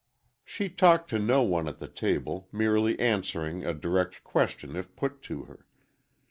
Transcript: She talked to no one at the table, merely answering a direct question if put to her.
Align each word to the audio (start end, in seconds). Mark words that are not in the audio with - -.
She 0.43 0.67
talked 0.67 1.11
to 1.11 1.19
no 1.19 1.43
one 1.43 1.67
at 1.67 1.77
the 1.77 1.87
table, 1.87 2.49
merely 2.51 2.99
answering 2.99 3.63
a 3.63 3.75
direct 3.75 4.23
question 4.23 4.75
if 4.75 4.95
put 4.95 5.21
to 5.29 5.43
her. 5.43 5.67